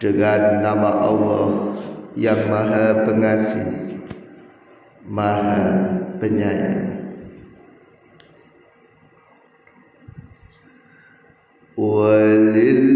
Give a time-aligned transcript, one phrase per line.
[0.00, 1.76] Dengan nama Allah
[2.16, 4.00] yang maha pengasih
[5.04, 6.92] Maha penyayang
[11.76, 12.95] ولله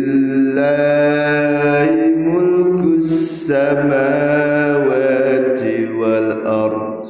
[3.81, 5.63] السماوات
[5.99, 7.07] والأرض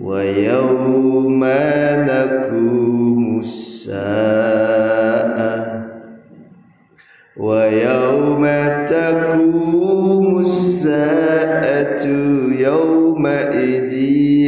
[0.00, 1.44] ويوم
[2.10, 4.78] نقوم الساعة
[7.36, 8.44] ويوم
[8.86, 12.04] تقوم الساعة
[12.58, 13.92] يومئذ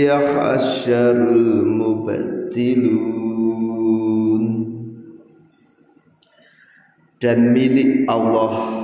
[0.06, 3.10] يحشر المبتلون
[7.20, 8.83] dan milik Allah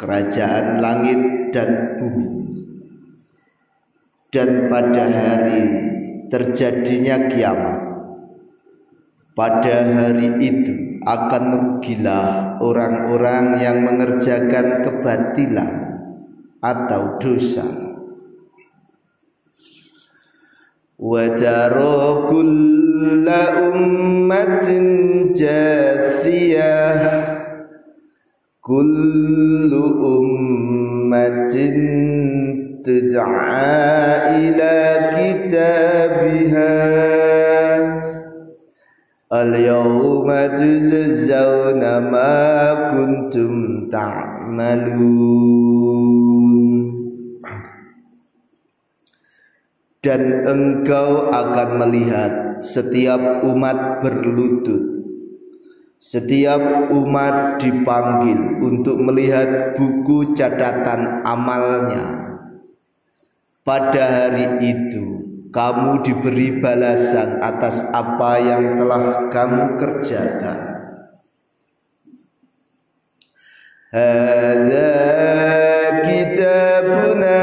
[0.00, 2.28] kerajaan langit dan bumi.
[4.32, 5.62] Dan pada hari
[6.32, 7.90] terjadinya kiamat
[9.40, 15.72] pada hari itu akan rugilah orang-orang yang mengerjakan kebatilan
[16.60, 17.64] atau dosa.
[21.00, 21.24] Wa
[22.28, 24.84] kulla ummatin
[25.32, 27.09] jathiyah
[28.70, 31.74] kullu ummatin
[32.86, 34.78] tad'a ila
[35.18, 36.74] kitabiha
[39.26, 42.38] al-yawma tujzauna ma
[42.94, 45.50] kuntum ta'malun
[49.98, 54.99] dan engkau akan melihat setiap umat berlutut
[56.00, 62.40] setiap umat dipanggil untuk melihat buku catatan amalnya.
[63.60, 65.20] Pada hari itu,
[65.52, 70.58] kamu diberi balasan atas apa yang telah kamu kerjakan.
[73.92, 74.94] Hadza
[76.00, 77.42] kitabuna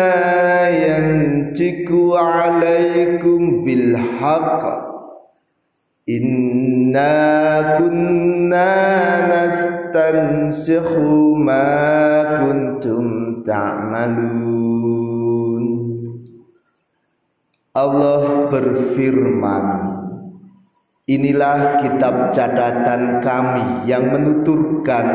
[0.73, 3.93] yantiku alaikum bil
[6.07, 8.71] Inna kunna
[9.27, 11.67] nastansikhu ma
[12.39, 14.55] kuntum ta'malun.
[17.75, 19.67] Allah berfirman
[21.07, 25.07] Inilah kitab catatan kami yang menuturkan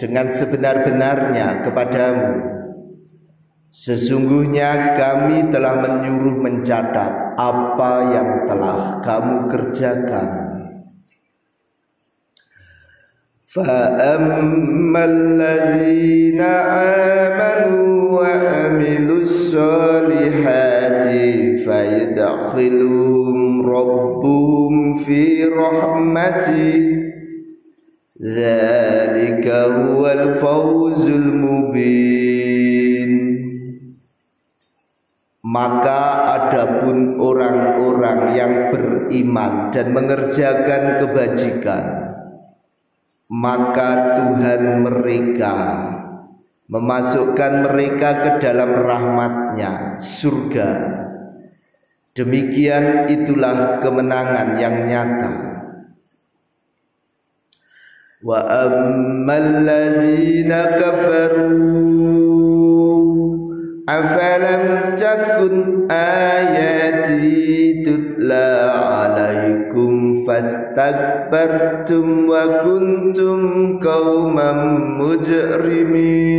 [0.00, 2.59] dengan sebenar-benarnya kepadamu
[3.75, 10.45] Sesungguhnya kami telah menyuruh mencatat apa yang telah kamu kerjakan.
[13.55, 16.41] فأما الذين
[17.31, 21.05] آمنوا وعملوا الصالحات
[21.63, 23.39] فيدخلهم
[23.69, 26.97] ربهم في رحمته
[28.23, 32.38] ذلك هو الفوز المبين
[35.50, 41.84] maka adapun orang-orang yang beriman dan mengerjakan kebajikan
[43.30, 45.56] maka Tuhan mereka
[46.70, 50.70] memasukkan mereka ke dalam rahmatnya surga.
[52.14, 55.32] Demikian itulah kemenangan yang nyata.
[58.22, 61.89] Wa ammal ladzina kafaru
[63.90, 68.70] afalam takun ayati tutla
[69.02, 76.38] alaikum fastakbartum wa kuntum qauman mujrimin.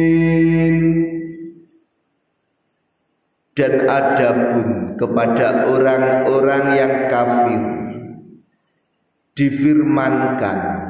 [3.52, 7.60] Dan adapun kepada orang-orang yang kafir
[9.36, 10.88] difirmankan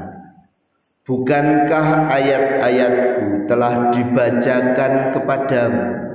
[1.02, 6.11] Bukankah ayat-ayatku telah dibacakan kepadamu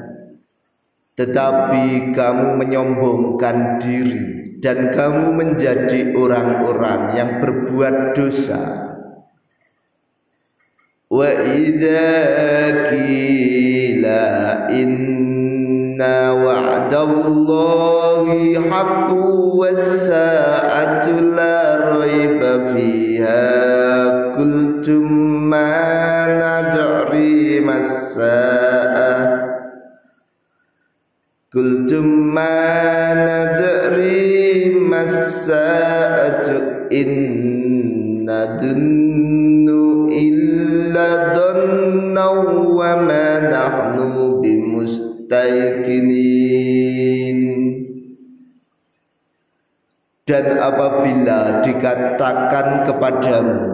[1.16, 8.84] tetapi kamu menyombongkan diri dan kamu menjadi orang-orang yang berbuat dosa.
[11.08, 12.12] Wa idza
[12.92, 14.24] qila
[14.68, 17.00] inna wa'dallahi
[18.60, 21.56] haqqu was-sa'atu la
[21.96, 23.48] raiba fiha.
[24.36, 25.08] Qultum
[25.48, 28.45] ma nadri mas-sa'ah
[31.56, 42.28] qultum ma nadri mas-sa'atu inna dunnu illa dhanna
[42.76, 47.38] wa ma nahnu bimustaykinin
[50.28, 53.64] dan apabila dikatakan kepadamu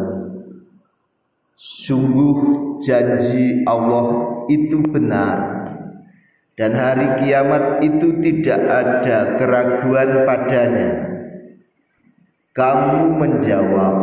[1.59, 2.39] sungguh
[2.79, 5.62] janji Allah itu benar
[6.63, 11.13] dan hari kiamat itu tidak ada keraguan padanya
[12.53, 13.97] kamu menjawab,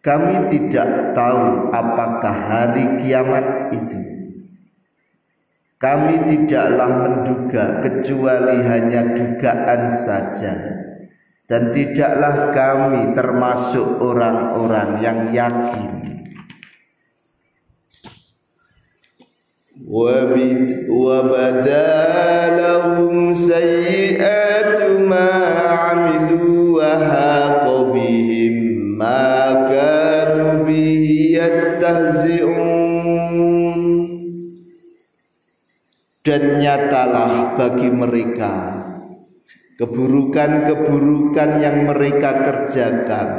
[0.00, 4.00] kami tidak tahu apakah hari kiamat itu.
[5.76, 10.56] Kami tidaklah menduga kecuali hanya dugaan saja.
[11.44, 16.19] Dan tidaklah kami termasuk orang-orang yang yakin.
[20.89, 21.91] وبدا
[22.61, 25.29] لهم سيئات ما
[25.67, 28.55] عملوا وهاق بهم
[28.97, 31.05] ما كانوا به
[31.37, 32.65] يستهزئون
[36.25, 38.81] dan nyatalah bagi mereka
[39.77, 43.29] keburukan-keburukan yang mereka kerjakan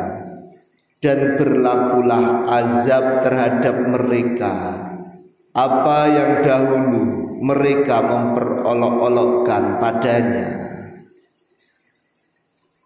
[1.02, 4.54] dan berlakulah azab terhadap mereka
[5.51, 7.03] apa yang dahulu
[7.43, 10.49] mereka memperolok-olokkan padanya?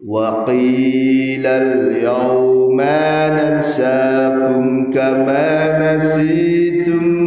[0.02, 7.25] Wa qilal yawma nansakum kama nasitum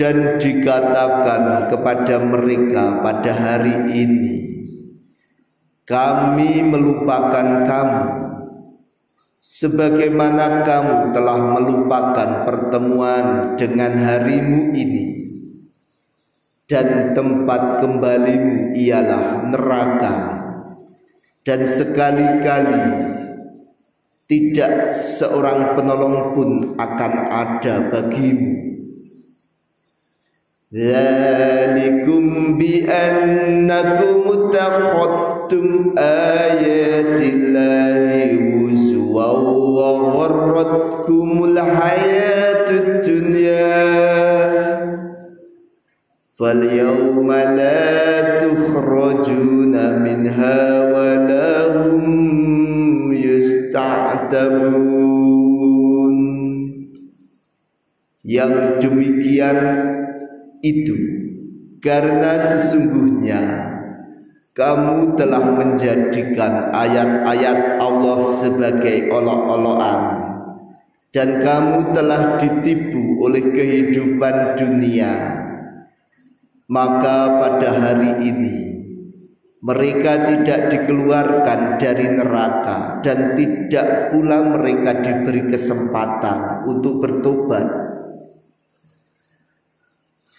[0.00, 4.36] dan dikatakan kepada mereka pada hari ini
[5.82, 8.22] kami melupakan kamu
[9.42, 15.06] sebagaimana kamu telah melupakan pertemuan dengan harimu ini.
[16.70, 20.14] Dan tempat kembalimu ialah neraka.
[21.42, 22.84] Dan sekali-kali
[24.30, 26.50] tidak seorang penolong pun
[26.80, 28.71] akan ada bagimu
[30.74, 38.34] ذلكم بأنكم اتخذتم آيات الله
[38.70, 39.26] هزوا
[39.76, 43.82] وغرتكم الحياة الدنيا.
[46.38, 54.92] فاليوم لا تخرجون منها ولا هم يستعتبون.
[58.22, 59.58] yang demikian
[60.62, 60.96] itu.
[61.82, 63.42] Karena sesungguhnya
[64.54, 70.02] kamu telah menjadikan ayat-ayat Allah sebagai olok-olokan.
[71.12, 75.12] Dan kamu telah ditipu oleh kehidupan dunia.
[76.72, 78.72] Maka pada hari ini
[79.62, 87.91] mereka tidak dikeluarkan dari neraka dan tidak pula mereka diberi kesempatan untuk bertobat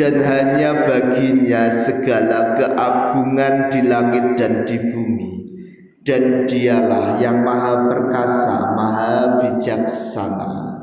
[0.00, 5.30] Dan hanya baginya segala keagungan di langit dan di bumi
[6.00, 10.79] dan dialah yang maha perkasa maha bijaksana